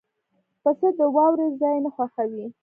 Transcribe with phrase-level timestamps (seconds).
[0.61, 2.45] پسه د واورو ځای نه خوښوي.